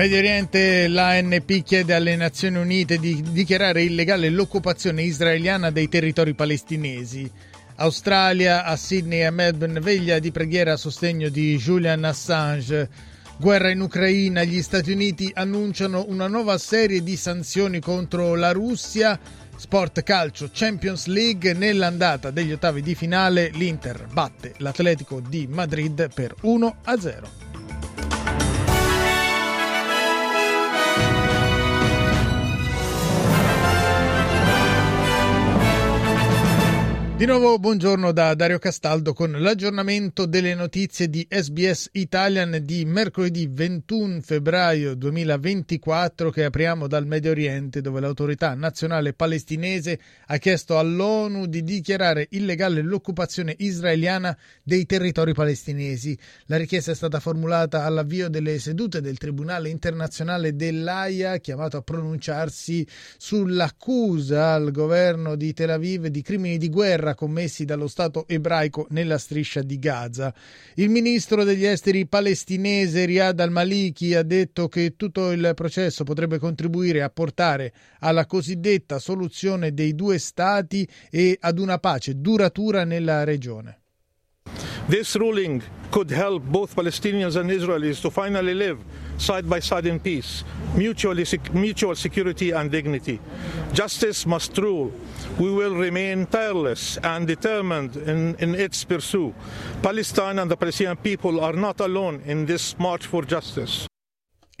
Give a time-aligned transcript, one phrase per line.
[0.00, 7.30] Medio Oriente, l'ANP chiede alle Nazioni Unite di dichiarare illegale l'occupazione israeliana dei territori palestinesi.
[7.74, 12.88] Australia, a Sydney e a Melbourne, veglia di preghiera a sostegno di Julian Assange.
[13.36, 19.20] Guerra in Ucraina, gli Stati Uniti annunciano una nuova serie di sanzioni contro la Russia.
[19.54, 26.36] Sport calcio Champions League nell'andata degli ottavi di finale l'Inter batte l'Atletico di Madrid per
[26.40, 27.49] 1-0.
[37.20, 43.46] Di nuovo buongiorno da Dario Castaldo con l'aggiornamento delle notizie di SBS Italian di mercoledì
[43.46, 51.44] 21 febbraio 2024 che apriamo dal Medio Oriente dove l'autorità nazionale palestinese ha chiesto all'ONU
[51.44, 56.18] di dichiarare illegale l'occupazione israeliana dei territori palestinesi.
[56.46, 62.86] La richiesta è stata formulata all'avvio delle sedute del Tribunale internazionale dell'AIA chiamato a pronunciarsi
[63.18, 68.86] sull'accusa al governo di Tel Aviv di crimini di guerra guerra commessi dallo Stato ebraico
[68.90, 70.32] nella striscia di Gaza.
[70.74, 77.02] Il ministro degli esteri palestinese Riyad al-Maliki ha detto che tutto il processo potrebbe contribuire
[77.02, 83.78] a portare alla cosiddetta soluzione dei due Stati e ad una pace duratura nella regione.
[84.88, 88.78] This ruling could help both Palestinians and Israelis to finally live
[89.18, 93.20] side by side in peace, mutually, mutual security and dignity.
[93.72, 94.92] Justice must rule.
[95.38, 99.34] We will remain tireless and determined in, in its pursuit.
[99.82, 103.89] Palestine and the Palestinian people are not alone in this march for justice.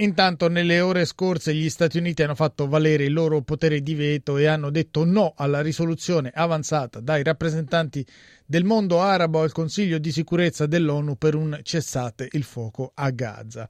[0.00, 4.38] Intanto nelle ore scorse gli Stati Uniti hanno fatto valere il loro potere di veto
[4.38, 8.06] e hanno detto no alla risoluzione avanzata dai rappresentanti
[8.46, 13.68] del mondo arabo al Consiglio di sicurezza dell'ONU per un cessate il fuoco a Gaza.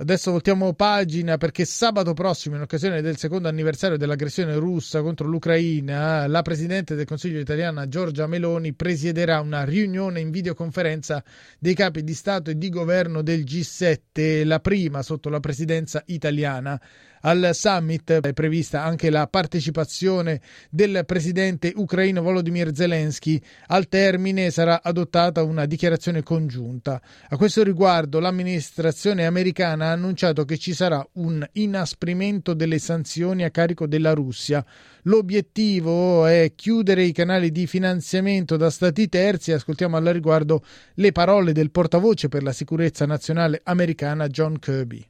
[0.00, 6.26] Adesso voltiamo pagina perché sabato prossimo, in occasione del secondo anniversario dell'aggressione russa contro l'Ucraina,
[6.26, 11.22] la Presidente del Consiglio italiana Giorgia Meloni presiederà una riunione in videoconferenza
[11.58, 16.80] dei capi di Stato e di governo del G7, la prima sotto la presidenza italiana.
[17.22, 23.38] Al summit è prevista anche la partecipazione del presidente ucraino Volodymyr Zelensky.
[23.66, 27.00] Al termine sarà adottata una dichiarazione congiunta.
[27.28, 33.50] A questo riguardo l'amministrazione americana ha annunciato che ci sarà un inasprimento delle sanzioni a
[33.50, 34.64] carico della Russia.
[35.02, 39.52] L'obiettivo è chiudere i canali di finanziamento da stati terzi.
[39.52, 40.64] Ascoltiamo al riguardo
[40.94, 45.06] le parole del portavoce per la sicurezza nazionale americana John Kirby.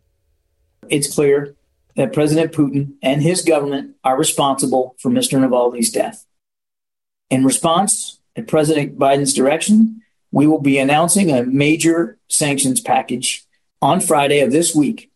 [0.88, 1.54] It's clear
[1.96, 5.38] that President Putin and his government are responsible for Mr.
[5.38, 6.26] Navalny's death.
[7.30, 10.02] In response, at President Biden's direction,
[10.32, 13.44] we will be announcing a major sanctions package
[13.82, 15.10] on Friday of this week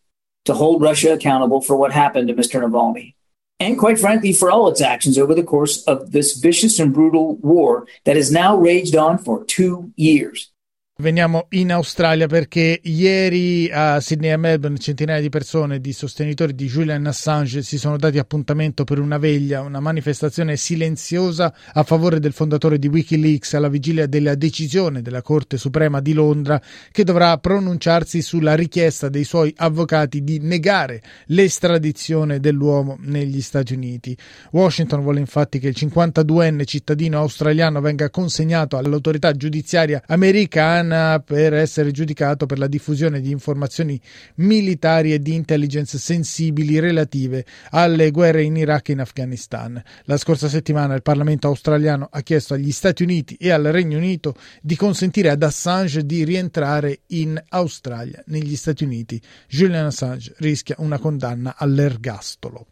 [0.45, 2.61] to hold Russia accountable for what happened to Mr.
[2.63, 3.15] Navalny.
[3.61, 7.37] And quite frankly, for all its actions over the course of this vicious and brutal
[7.37, 10.51] war that has now raged on for two years.
[10.99, 16.69] Veniamo in Australia perché ieri a Sydney e Melbourne centinaia di persone, di sostenitori di
[16.69, 22.33] Julian Assange, si sono dati appuntamento per una veglia, una manifestazione silenziosa a favore del
[22.33, 26.62] fondatore di Wikileaks alla vigilia della decisione della Corte Suprema di Londra
[26.93, 34.16] che dovrà pronunciarsi sulla richiesta dei suoi avvocati di negare l'estradizione dell'uomo negli Stati Uniti.
[34.53, 41.55] Washington vuole infatti che il 52enne cittadino australiano venga consegnato all'autorità giudiziaria americana Iran per
[41.55, 44.00] essere giudicato per la diffusione di informazioni
[44.37, 49.83] militari e di intelligence sensibili relative alle guerre in Iraq e in Afghanistan.
[50.04, 54.34] La scorsa settimana il Parlamento australiano ha chiesto agli Stati Uniti e al Regno Unito
[54.60, 58.22] di consentire ad Assange di rientrare in Australia.
[58.27, 62.66] Negli Stati Uniti Julian Assange rischia una condanna all'ergastolo.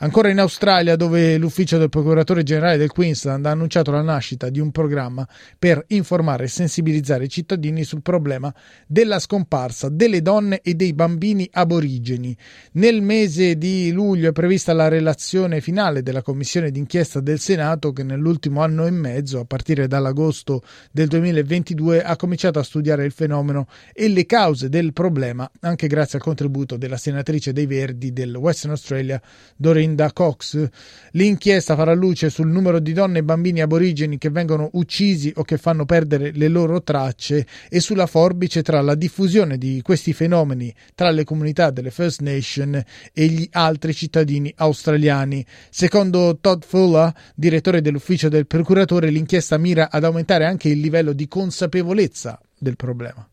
[0.00, 4.60] Ancora in Australia, dove l'ufficio del procuratore generale del Queensland ha annunciato la nascita di
[4.60, 5.26] un programma
[5.58, 8.54] per informare e sensibilizzare i cittadini sul problema
[8.86, 12.36] della scomparsa delle donne e dei bambini aborigeni.
[12.74, 18.04] Nel mese di luglio è prevista la relazione finale della commissione d'inchiesta del Senato che
[18.04, 20.62] nell'ultimo anno e mezzo, a partire dall'agosto
[20.92, 26.18] del 2022, ha cominciato a studiare il fenomeno e le cause del problema, anche grazie
[26.18, 29.20] al contributo della senatrice dei Verdi del Western Australia,
[29.56, 30.68] Doreen Brenda Cox.
[31.12, 35.56] L'inchiesta farà luce sul numero di donne e bambini aborigeni che vengono uccisi o che
[35.56, 41.10] fanno perdere le loro tracce e sulla forbice tra la diffusione di questi fenomeni tra
[41.10, 42.82] le comunità delle First Nation
[43.12, 45.44] e gli altri cittadini australiani.
[45.70, 51.26] Secondo Todd Fuller, direttore dell'ufficio del procuratore, l'inchiesta mira ad aumentare anche il livello di
[51.28, 53.26] consapevolezza del problema.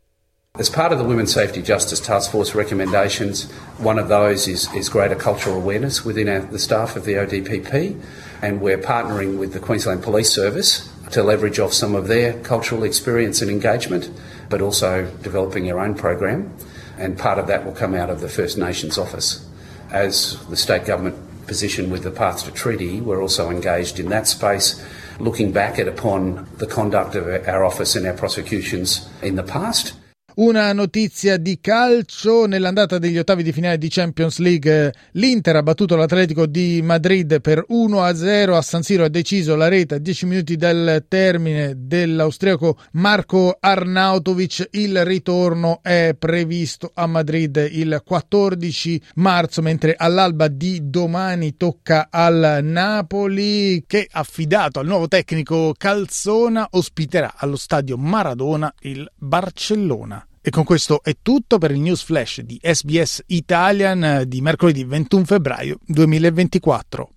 [0.58, 4.88] As part of the Women's Safety Justice Task Force recommendations, one of those is, is
[4.88, 8.02] greater cultural awareness within our, the staff of the ODPP,
[8.42, 12.84] and we're partnering with the Queensland Police Service to leverage off some of their cultural
[12.84, 14.10] experience and engagement,
[14.50, 16.56] but also developing our own program,
[16.98, 19.46] and part of that will come out of the First Nations office.
[19.92, 24.26] As the state government position with the Path to Treaty, we're also engaged in that
[24.26, 24.82] space,
[25.20, 29.96] looking back at upon the conduct of our office and our prosecutions in the past
[30.38, 34.94] Una notizia di calcio nell'andata degli ottavi di finale di Champions League.
[35.14, 39.96] L'Inter ha battuto l'Atletico di Madrid per 1-0 a San Siro, ha deciso la rete
[39.96, 44.68] a 10 minuti dal termine dell'austriaco Marco Arnautovic.
[44.72, 52.60] Il ritorno è previsto a Madrid il 14 marzo, mentre all'alba di domani tocca al
[52.62, 60.25] Napoli che affidato al nuovo tecnico Calzona ospiterà allo stadio Maradona il Barcellona.
[60.48, 64.84] E con questo è tutto per il news flash di SBS Italian eh, di mercoledì
[64.84, 67.10] 21 febbraio 2024.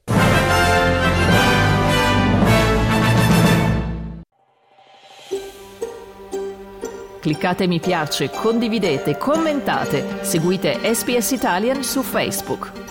[7.21, 12.88] Cliccate mi piace, condividete, commentate, seguite SBS Italian su Facebook.